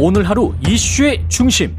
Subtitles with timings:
[0.00, 1.76] 오늘 하루 이슈의 중심.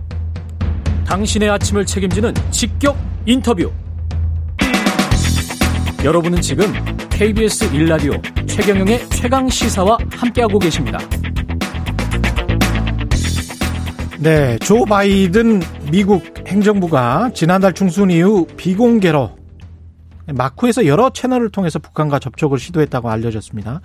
[1.05, 3.71] 당신의 아침을 책임지는 직격 인터뷰.
[6.03, 6.65] 여러분은 지금
[7.09, 8.11] KBS 일라디오
[8.45, 10.99] 최경영의 최강 시사와 함께하고 계십니다.
[14.19, 19.38] 네, 조 바이든 미국 행정부가 지난달 중순 이후 비공개로
[20.33, 23.81] 마쿠에서 여러 채널을 통해서 북한과 접촉을 시도했다고 알려졌습니다.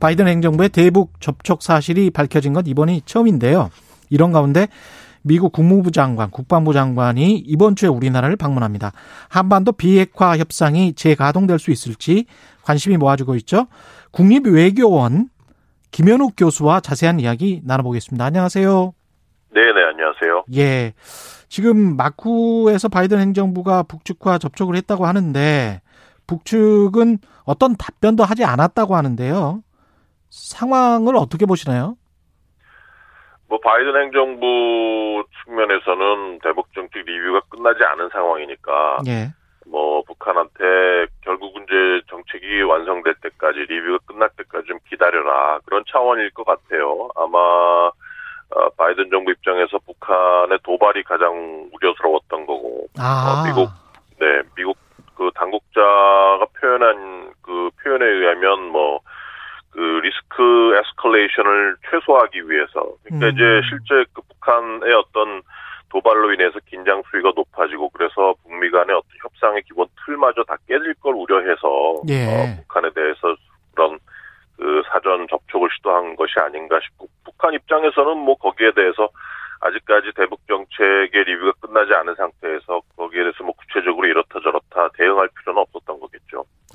[0.00, 3.70] 바이든 행정부의 대북 접촉 사실이 밝혀진 건 이번이 처음인데요.
[4.10, 4.68] 이런 가운데
[5.22, 8.92] 미국 국무부 장관, 국방부 장관이 이번 주에 우리나라를 방문합니다.
[9.28, 12.26] 한반도 비핵화 협상이 재가동될 수 있을지
[12.62, 13.66] 관심이 모아지고 있죠.
[14.12, 15.28] 국립외교원
[15.90, 18.24] 김현욱 교수와 자세한 이야기 나눠보겠습니다.
[18.24, 18.92] 안녕하세요.
[19.54, 20.44] 네 네, 안녕하세요.
[20.56, 20.92] 예.
[21.48, 25.80] 지금 마쿠에서 바이든 행정부가 북측과 접촉을 했다고 하는데
[26.26, 29.62] 북측은 어떤 답변도 하지 않았다고 하는데요.
[30.30, 31.96] 상황을 어떻게 보시나요?
[33.48, 39.32] 뭐 바이든 행정부 측면에서는 대북 정책 리뷰가 끝나지 않은 상황이니까 예.
[39.66, 46.44] 뭐 북한한테 결국은 이제 정책이 완성될 때까지 리뷰가 끝날 때까지 좀 기다려라 그런 차원일 것
[46.44, 47.08] 같아요.
[47.14, 53.42] 아마 어, 바이든 정부 입장에서 북한의 도발이 가장 우려스러웠던 거고 아.
[53.42, 53.70] 어, 미국
[54.20, 54.85] 네 미국 그
[55.76, 59.00] 당국자가 표현한 그 표현에 의하면 뭐
[59.76, 63.32] 그 리스크 에스컬레이션을 최소화하기 위해서 그러니까 음.
[63.32, 65.42] 이제 실제 그 북한의 어떤
[65.90, 71.14] 도발로 인해서 긴장 수위가 높아지고 그래서 북미 간의 어떤 협상의 기본 틀마저 다 깨질 걸
[71.14, 72.24] 우려해서 예.
[72.24, 73.36] 어, 북한에 대해서
[73.74, 73.98] 그런
[74.56, 79.10] 그 사전 접촉을 시도한 것이 아닌가 싶고 북한 입장에서는 뭐 거기에 대해서
[79.60, 85.65] 아직까지 대북 정책의 리뷰가 끝나지 않은 상태에서 거기에 대해서 뭐 구체적으로 이렇다 저렇다 대응할 필요는.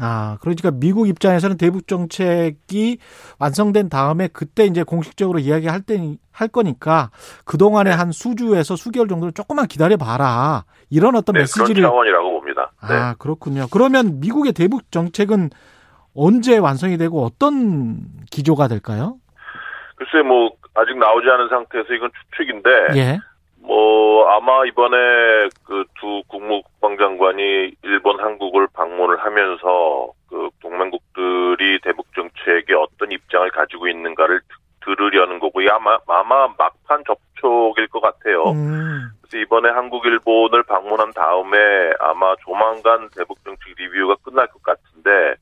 [0.01, 2.97] 아, 그러니까 미국 입장에서는 대북 정책이
[3.39, 7.11] 완성된 다음에 그때 이제 공식적으로 이야기할 때 할 거니까
[7.45, 7.95] 그동안에 네.
[7.95, 10.63] 한 수주에서 수개월 정도를 조금만 기다려 봐라.
[10.89, 12.71] 이런 어떤 네, 메시지를 그런 차원이라고 봅니다.
[12.89, 12.95] 네.
[12.95, 13.67] 아, 그렇군요.
[13.71, 15.49] 그러면 미국의 대북 정책은
[16.15, 19.17] 언제 완성이 되고 어떤 기조가 될까요?
[19.95, 23.19] 글쎄 뭐 아직 나오지 않은 상태에서 이건 추측인데 예.
[23.61, 24.97] 뭐 아마 이번에
[25.63, 34.39] 그 두 국무국방장관이 일본 한국을 방문을 하면서 그 동맹국들이 대북 정책에 어떤 입장을 가지고 있는가를
[34.41, 34.45] 드-
[34.83, 38.45] 들으려는 거고 이 아마 아마 막판 접촉일 것 같아요.
[38.45, 39.09] 음.
[39.21, 41.57] 그래서 이번에 한국 일본을 방문한 다음에
[41.99, 45.35] 아마 조만간 대북 정책 리뷰가 끝날 것 같은데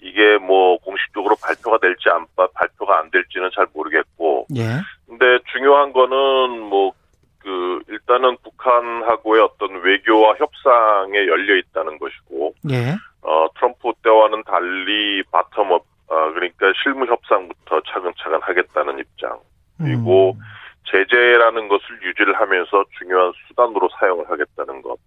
[0.00, 4.62] 이게 뭐 공식적으로 발표가 될지 안 바- 발표가 안 될지는 잘 모르겠고 예.
[5.06, 6.92] 근데 중요한 거는 뭐
[7.44, 12.94] 그 일단은 북한하고의 어떤 외교와 협상에 열려 있다는 것이고 예.
[13.22, 13.48] 어
[14.02, 19.38] 트럼프 때와는 달리 바텀업 어 그러니까 실무 협상부터 차근차근 하겠다는 입장
[19.78, 20.40] 그리고 음.
[20.90, 24.98] 제재라는 것을 유지를 하면서 중요한 수단으로 사용을 하겠다는 것.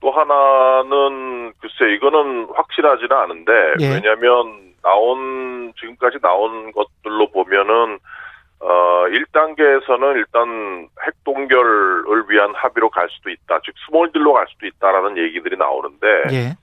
[0.00, 3.94] 또 하나는 글쎄 이거는 확실하지는 않은데 예.
[3.94, 7.98] 왜냐하면 나온 지금까지 나온 것들로 보면은
[8.60, 13.60] 어 1단계에서는 일단 핵 동결을 위한 합의로 갈 수도 있다.
[13.64, 16.56] 즉 small deal로 갈 수도 있다라는 얘기들이 나오는데 예.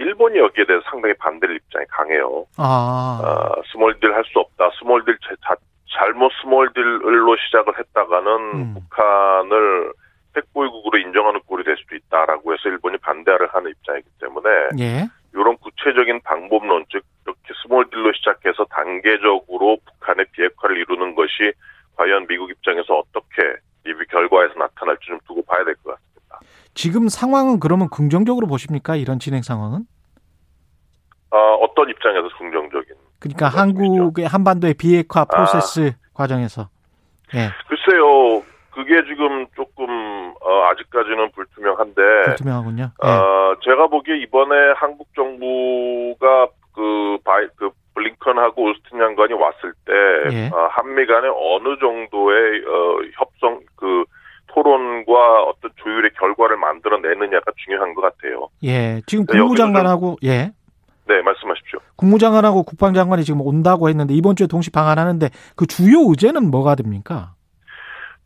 [0.00, 2.46] 일본이 여기에 대해서 상당히 반대를 입장이 강해요.
[2.56, 3.20] 아.
[3.22, 4.70] 어, 스몰딜 할 수 없다.
[4.78, 5.56] 스몰딜 자, 자-
[5.92, 8.74] 잘못 스몰딜로 시작을 했다가는 음.
[8.74, 9.92] 북한을
[10.36, 15.04] 핵보유국으로 인정하는 꼴이 될 수도 있다라고 해서 일본이 반대를 하는 입장이기 때문에 예.
[15.34, 21.52] 이런 구체적인 방법론 즉 이렇게 small deal로 시작해서 단계적으로 북한의 비핵화를 이루는 것이
[21.96, 23.42] 과연 미국 입장에서 어떻게
[23.84, 25.74] 리뷰 결과에서 나타날지 좀 두고 봐야 될.
[26.80, 28.96] 지금 상황은 그러면 긍정적으로 보십니까?
[28.96, 29.80] 이런 진행 상황은?
[31.30, 32.94] 어, 어떤 입장에서 긍정적인?
[33.18, 36.70] 그러니까 한국의 한반도의 비핵화 프로세스 과정에서.
[37.34, 37.50] 예.
[37.68, 42.92] 글쎄요, 그게 지금 조금 어, 아직까지는 불투명한데 불투명하군요.
[43.04, 43.06] 예.
[43.06, 49.92] 어, 제가 보기에 이번에 한국 정부가 그 바이 그 블링컨하고 오스틴 장관이 왔을 때
[50.32, 50.46] 예.
[50.48, 54.04] 어, 한미 간에 어느 정도의 어, 협성 그
[54.52, 55.49] 토론과
[57.10, 58.48] 만들어내느냐가 중요한 것 같아요.
[58.62, 59.02] 예.
[59.06, 60.52] 지금 네, 국무장관하고 예.
[61.06, 61.80] 네, 말씀하십시오.
[61.96, 67.34] 국무장관하고 국방장관이 지금 온다고 했는데 이번 주에 동시 방한하는데 그 주요 의제는 뭐가 됩니까?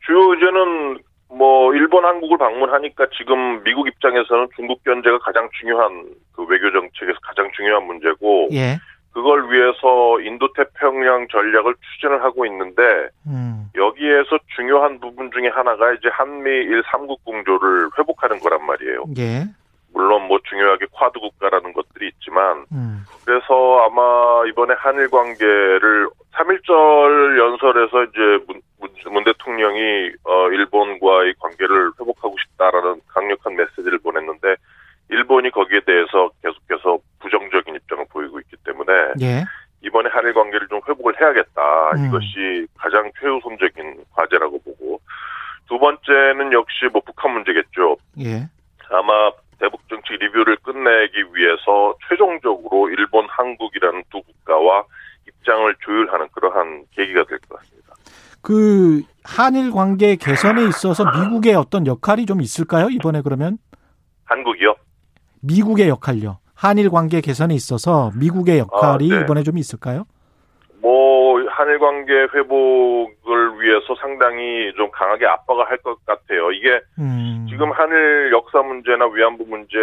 [0.07, 0.99] 주요 의제는
[1.31, 7.51] 뭐 일본 한국을 방문하니까 지금 미국 입장에서는 중국 견제가 가장 중요한 그 외교 정책에서 가장
[7.57, 8.79] 중요한 문제고 예.
[9.15, 12.83] 그걸 위해서 인도 태평양 전략을 추진을 하고 있는데
[13.29, 13.71] 음.
[13.77, 19.05] 여기에서 중요한 부분 중에 하나가 이제 한미일 삼국 공조를 회복하는 거란 말이에요.
[19.17, 19.45] 예.
[19.93, 23.05] 물론 뭐 중요하게 쿼드 국가라는 것들이 있지만 음.
[23.25, 31.93] 그래서 아마 이번에 한일 관계를 3.1절 연설에서 이제 문, 문재 문 대통령이 어, 일본과의 관계를
[32.01, 34.57] 회복하고 싶다라는 강력한 메시지를 보냈는데
[35.11, 39.45] 일본이 거기에 대해서 계속해서 부정적인 입장을 보이고 있기 때문에 예.
[39.83, 41.91] 이번에 한일 관계를 좀 회복을 해야겠다.
[41.97, 42.07] 음.
[42.07, 45.01] 이것이 가장 최우선적인 과제라고 보고
[45.69, 47.97] 두 번째는 역시 뭐 북한 문제겠죠.
[48.21, 48.49] 예.
[48.91, 51.23] 아마 대북 정책 리뷰를 끝내기
[52.09, 54.85] 최종적으로 일본, 한국이라는 두 국가와
[55.29, 57.95] 입장을 조율하는 그러한 계기가 될 것 같습니다.
[58.43, 62.89] 그 한일 관계 개선에 있어서 미국의 어떤 역할이 좀 있을까요?
[62.91, 63.57] 이번에 그러면
[64.25, 64.75] 한국이요?
[65.41, 66.39] 미국의 역할요.
[66.55, 69.23] 한일 관계 개선에 있어서 미국의 역할이 아, 네.
[69.23, 70.05] 이번에 좀 있을까요?
[70.81, 71.14] 뭐
[71.57, 76.51] 한일 관계 회복을 위해서 상당히 좀 강하게 압박을 할 것 같아요.
[76.53, 77.47] 이게 음.
[77.49, 79.77] 지금 한일 역사 문제나 위안부 문제,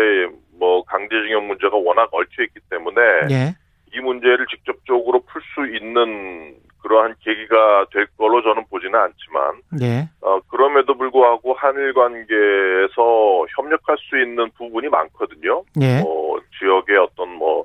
[0.59, 3.01] 뭐 강제징용 문제가 워낙 얽혀 있기 때문에
[3.31, 3.55] 예.
[3.93, 10.09] 이 문제를 직접적으로 풀 수 있는 그러한 계기가 될 걸로 저는 보지는 않지만 예.
[10.21, 15.63] 어, 그럼에도 불구하고 한일 관계에서 협력할 수 있는 부분이 많거든요.
[15.81, 16.01] 예.
[16.01, 17.63] 뭐 지역의 어떤 뭐,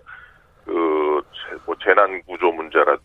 [0.65, 3.05] 그, 재- 뭐 재난 구조 문제라든지,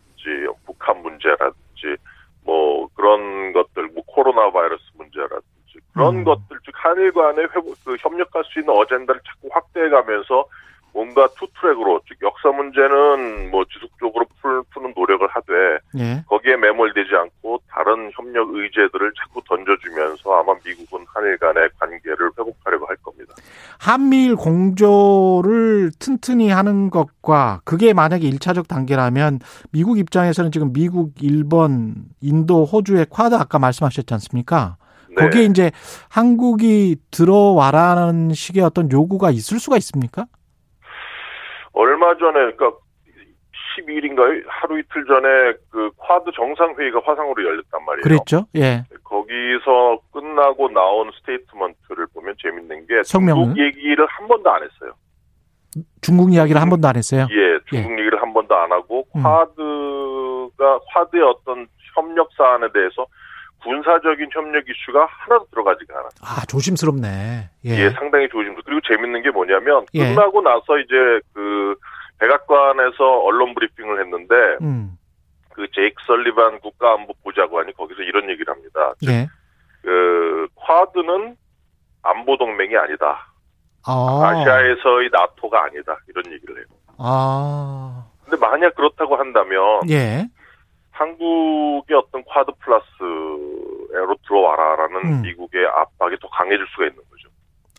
[0.66, 1.96] 북한 문제라든지,
[2.44, 6.24] 뭐 그런 것들, 뭐 코로나 바이러스 문제라든지, 그런 음.
[6.24, 10.44] 것들, 즉, 한일 간의 회복, 그 협력할 수 있는 어젠다를 자꾸 확대해 가면서
[10.94, 16.22] 뭔가 two track으로, 즉, 역사 문제는 뭐 지속적으로 풀, 푸는 노력을 하되, 예.
[16.26, 22.96] 거기에 매몰되지 않고 다른 협력 의제들을 자꾸 던져주면서 아마 미국은 한일 간의 관계를 회복하려고 할
[22.96, 23.34] 겁니다.
[23.82, 29.40] 한미일 공조를 튼튼히 하는 것과 그게 만약에 일차적 단계라면
[29.72, 34.76] 미국 입장에서는 지금 미국, 일본, 인도, 호주의 쿼드 아까 말씀하셨지 않습니까?
[35.08, 35.16] 네.
[35.16, 35.72] 거기에 이제
[36.08, 40.26] 한국이 들어와라는 식의 어떤 요구가 있을 수가 있습니까?
[41.72, 42.70] 얼마 전에, 그러니까
[43.76, 44.44] 12일인가요?
[44.46, 48.02] 하루 이틀 전에 그 쿼드 정상회의가 화상으로 열렸단 말이에요.
[48.02, 48.46] 그랬죠?
[48.54, 48.84] 예.
[49.02, 52.01] 거기서 끝나고 나온 statement를
[52.42, 53.54] 재밌는 게 성명은?
[53.54, 54.92] 중국 얘기를 한 번도 안 했어요.
[56.02, 57.26] 중국 이야기를 한 번도 안 했어요.
[57.30, 59.22] 예, 중국 얘기를 한 번도 안 하고 음.
[59.22, 63.06] 쿼드가 쿼드의 어떤 협력 사안에 대해서
[63.62, 66.20] 군사적인 협력 이슈가 하나도 들어가지가 않았어요.
[66.22, 67.50] 아, 조심스럽네.
[67.64, 67.70] 예.
[67.70, 70.08] 예, 상당히 조심스럽고 그리고 재밌는 게 뭐냐면 예.
[70.08, 70.94] 끝나고 나서 이제
[71.32, 71.76] 그
[72.18, 74.98] 백악관에서 언론 브리핑을 했는데 음.
[75.50, 78.94] 그 제이크 설리반 국가안보 보좌관이 거기서 이런 얘기를 합니다.
[79.06, 79.28] 예.
[79.82, 81.36] 그 쿼드는
[82.02, 83.26] 안보 동맹이 아니다.
[83.86, 84.20] 아.
[84.24, 85.96] 아시아에서의 나토가 아니다.
[86.08, 86.64] 이런 얘기를 해요.
[86.98, 88.04] 아.
[88.24, 89.58] 근데 만약 그렇다고 한다면
[89.90, 90.26] 예.
[90.92, 95.22] 한국의 어떤 쿼드 플러스로 들어와라라는 음.
[95.22, 97.28] 미국의 압박이 더 강해질 수가 있는 거죠.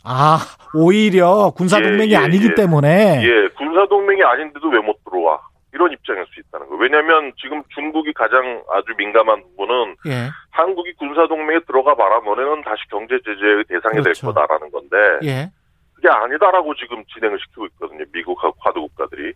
[0.03, 0.39] 아,
[0.75, 2.55] 오히려 군사 동맹이 예, 예, 아니기 예.
[2.55, 5.39] 때문에 예, 군사 동맹이 아닌데도 왜 못 들어와?
[5.73, 6.81] 이런 입장일 수 있다는 거예요.
[6.81, 10.29] 왜냐하면 지금 중국이 가장 아주 민감한 부분은 예.
[10.51, 14.03] 한국이 군사 동맹에 들어가 봐라 너네는 다시 경제 제재의 대상이 그렇죠.
[14.03, 15.51] 될 거다라는 건데 예.
[15.95, 18.05] 그게 아니다라고 지금 진행을 시키고 있거든요.
[18.13, 19.33] 미국하고 쿼드 국가들이.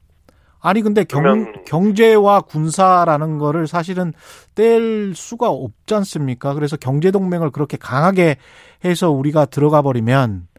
[0.61, 4.13] 아니 근데 경, 경제와 군사라는 거를 사실은
[4.55, 6.53] 뗄 수가 없지 않습니까?
[6.53, 8.37] 그래서 경제 동맹을 그렇게 강하게
[8.83, 10.56] 해서 우리가 들어가 버리면 네.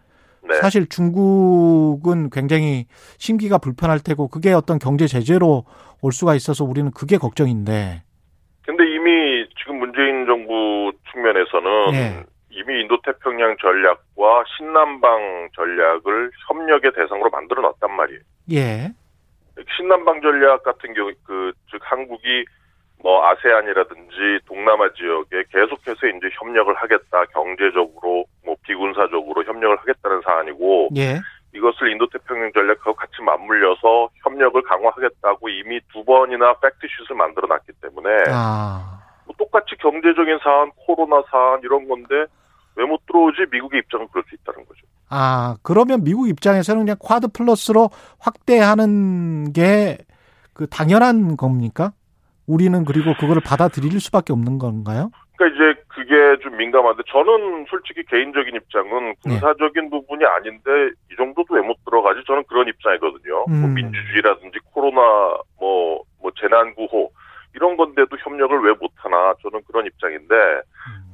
[0.60, 2.87] 사실 중국은 굉장히
[3.19, 5.64] 심기가 불편할 테고 그게 어떤 경제 제재로
[6.02, 8.02] 올 수가 있어서 우리는 그게 걱정인데.
[8.64, 12.25] 근데 이미 지금 문재인 정부 측면에서는 예.
[12.50, 18.21] 이미 인도 태평양 전략과 신남방 전략을 협력의 대상으로 만들어 놨단 말이에요.
[18.52, 18.92] 예.
[19.76, 22.44] 신남방 전략 같은 경우 그 즉 한국이
[23.02, 31.21] 뭐 아세안이라든지 동남아 지역에 계속해서 이제 협력을 하겠다 경제적으로 뭐 비군사적으로 협력을 하겠다는 사안이고 예.
[31.55, 38.09] 이것을 인도 태평양 전략하고 같이 맞물려서 협력을 강화하겠다고 이미 두 번이나 팩트슛을 만들어 놨기 때문에
[38.28, 39.00] 아.
[39.25, 42.26] 뭐 똑같이 경제적인 사안, 코로나 사안 이런 건데
[42.76, 43.47] 왜 못 들어오지?
[43.50, 44.83] 미국의 입장은 그럴 수 있다는 거죠.
[45.09, 47.90] 아, 그러면 미국 입장에서는 그냥 쿼드 플러스로
[48.21, 49.99] 확대하는 게
[50.59, 51.93] 그 당연한 겁니까?
[52.49, 55.11] 우리는 그리고 그거를 받아들일 수밖에 없는 건가요?
[55.37, 61.61] 그러니까 이제 그게 좀 민감한데 저는 솔직히 개인적인 입장은 군사적인 부분이 아닌데 이 정도도 왜
[61.62, 62.21] 못 들어가지?
[62.26, 63.35] 저는 그런 입장이거든요.
[63.47, 63.75] 뭐 음.
[63.75, 65.00] 민주주의라든지 코로나
[65.61, 67.12] 뭐 뭐 재난 구호
[67.55, 70.35] 이런 건데도 협력을 왜 못하나 저는 그런 입장인데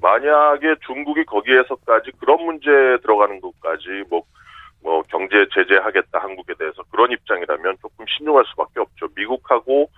[0.01, 2.71] 만약에 중국이 거기에서까지 그런 문제
[3.03, 4.23] 들어가는 것까지 뭐,
[4.83, 9.09] 뭐 경제 제재하겠다 한국에 대해서 그런 입장이라면 조금 신중할 수밖에 없죠.
[9.15, 9.91] 미국하고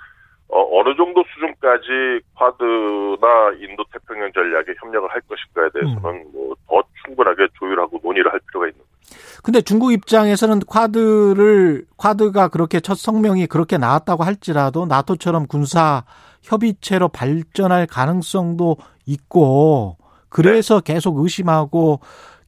[0.49, 8.01] 어, 어느 정도 수준까지 쿼드나 인도 태평양 전략에 협력을 할 것인가에 대해서는 뭐더 충분하게 조율하고
[8.03, 8.97] 논의를 할 필요가 있는 거죠.
[9.43, 16.05] 근데 중국 입장에서는 쿼드를 쿼드가 그렇게 첫 성명이 그렇게 나왔다고 할지라도 나토처럼 군사
[16.43, 18.77] 협의체로 발전할 가능성도
[19.07, 19.97] 있고
[20.29, 20.95] 그래서 네.
[20.95, 22.01] 계속 의심하고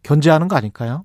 [0.03, 1.05] 견제하는 거 아닐까요?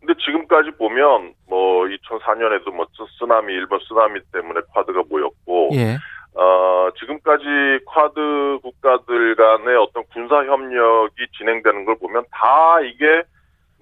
[0.00, 2.86] 근데 지금까지 보면 뭐 2004년에도 뭐
[3.18, 5.96] 쓰나미 일본 쓰나미 때문에 쿼드가 모였고 예.
[6.34, 7.44] 어, 지금까지
[7.84, 13.22] 쿼드 국가들 간의 어떤 군사 협력이 진행되는 걸 보면 다 이게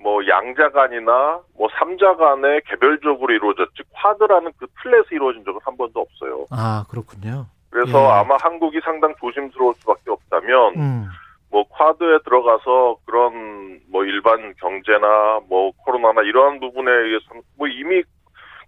[0.02, 6.00] 뭐 양자 간이나 뭐 삼자 간에 개별적으로 이루어졌지 쿼드라는 그 틀에서 이루어진 적은 한 번도
[6.00, 6.46] 없어요.
[6.50, 7.46] 아 그렇군요.
[7.70, 8.08] 그래서 예.
[8.08, 11.06] 아마 한국이 상당 조심스러울 수밖에 없다면 음.
[11.50, 17.26] 뭐 쿼드에 들어가서 그런 뭐 일반 경제나 뭐 코로나나 이러한 부분에 의해서
[17.56, 18.02] 뭐 이미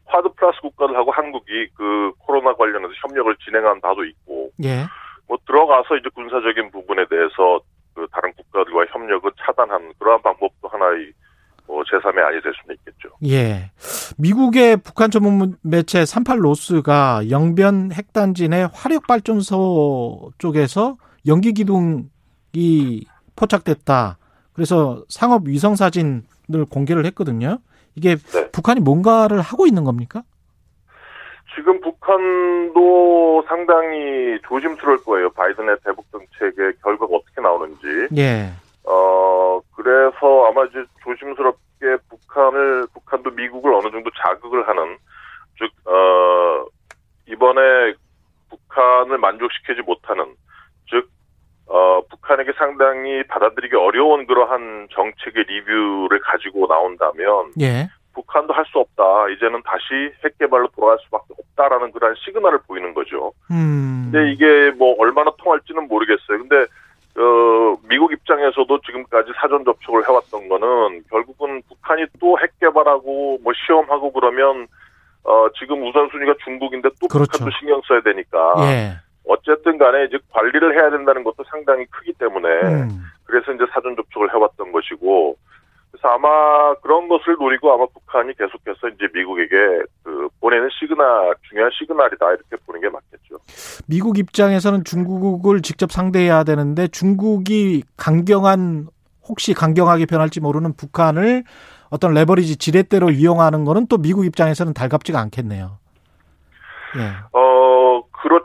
[0.04, 4.84] 쿼드 플러스 국가들하고 한국이 그 코로나 관련해서 협력을 진행한 바도 있고 예.
[5.26, 7.60] 뭐 들어가서 이제 군사적인 부분에 대해서
[7.94, 11.12] 그 다른 국가들과 협력을 차단하는 그러한 방법도 하나의
[11.66, 13.16] 뭐 제3의 안이 될 수는 있겠죠.
[13.24, 13.70] 예.
[14.18, 23.06] 미국의 북한 전문 매체 38로스가 영변 핵단지 내 화력 발전소 쪽에서 연기 기둥이
[23.36, 24.18] 포착됐다.
[24.52, 27.58] 그래서 상업 위성 사진을 공개를 했거든요.
[27.94, 28.50] 이게 네.
[28.50, 30.22] 북한이 뭔가를 하고 있는 겁니까?
[31.54, 35.30] 지금 북한도 상당히 조심스러울 거예요.
[35.30, 38.08] 바이든의 대북 정책의 결과가 어떻게 나오는지.
[38.16, 38.52] 예.
[38.84, 44.96] 어, 그래서 아마 이제 조심스럽게 북한을, 북한도 미국을 어느 정도 자극을 하는,
[45.58, 46.64] 즉, 어,
[47.28, 47.94] 이번에
[48.48, 50.24] 북한을 만족시키지 못하는,
[50.88, 51.08] 즉,
[51.74, 57.88] 어, 북한에게 상당히 받아들이기 어려운 그러한 정책의 리뷰를 가지고 나온다면, 예.
[58.14, 59.28] 북한도 할 수 없다.
[59.30, 63.32] 이제는 다시 핵 개발로 돌아갈 수밖에 없다라는 그런 시그널을 보이는 거죠.
[63.50, 64.10] 음.
[64.12, 66.38] 근데 이게 뭐 얼마나 통할지는 모르겠어요.
[66.38, 66.56] 근데
[67.16, 74.12] 어, 미국 입장에서도 지금까지 사전 접촉을 해왔던 거는 결국은 북한이 또 핵 개발하고 뭐 시험하고
[74.12, 74.66] 그러면
[75.24, 77.30] 어, 지금 우선순위가 중국인데 또 그렇죠.
[77.32, 78.54] 북한도 신경 써야 되니까.
[78.60, 78.92] 예.
[79.24, 83.02] 어쨌든 간에 이제 관리를 해야 된다는 것도 상당히 크기 때문에 음.
[83.24, 85.36] 그래서 이제 사전 접촉을 해왔던 것이고
[85.92, 89.56] 그래서 아마 그런 것을 노리고 아마 북한이 계속해서 이제 미국에게
[90.02, 93.38] 그 보내는 시그널 중요한 시그널이다 이렇게 보는 게 맞겠죠.
[93.86, 98.88] 미국 입장에서는 중국을 직접 상대해야 되는데 중국이 강경한
[99.28, 101.44] 혹시 강경하게 변할지 모르는 북한을
[101.90, 105.78] 어떤 레버리지 지렛대로 이용하는 거는 또 미국 입장에서는 달갑지가 않겠네요.
[106.96, 107.12] 예.
[107.32, 107.61] 어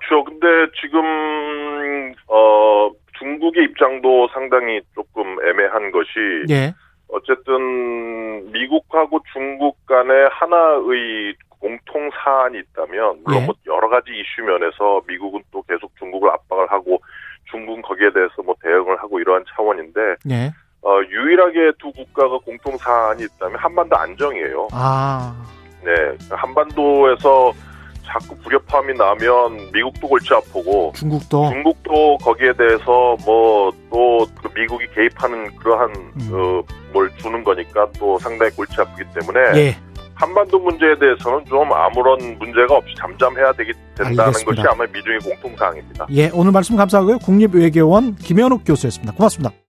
[0.07, 0.23] 그렇죠.
[0.23, 0.47] 근데
[0.79, 6.73] 지금 어 중국의 입장도 상당히 조금 애매한 것이 예.
[7.09, 13.45] 어쨌든 미국하고 중국 간에 하나의 공통 사안이 있다면 물론 예.
[13.45, 17.01] 뭐 여러 가지 이슈 면에서 미국은 또 계속 중국을 압박을 하고
[17.49, 20.51] 중국은 거기에 대해서 뭐 대응을 하고 이러한 차원인데 예.
[20.83, 24.67] 어, 유일하게 두 국가가 공통 사안이 있다면 한반도 안정이에요.
[24.71, 25.33] 아.
[25.83, 27.51] 네, 한반도에서
[28.19, 35.91] 자꾸 불협화음이 나면 미국도 골치 아프고 중국도 중국도 거기에 대해서 뭐또 그 미국이 개입하는 그러한
[35.95, 36.29] 음.
[36.31, 36.61] 어,
[36.93, 39.77] 뭘 주는 거니까 또 상당히 골치 아프기 때문에 예.
[40.15, 44.63] 한반도 문제에 대해서는 좀 아무런 문제가 없이 잠잠해야 되기 된다는 알겠습니다.
[44.63, 46.07] 것이 아마 미중의 공통 사항입니다.
[46.11, 47.19] 예, 오늘 말씀 감사하고요.
[47.19, 49.13] 국립외교원 김현욱 교수였습니다.
[49.13, 49.51] 고맙습니다.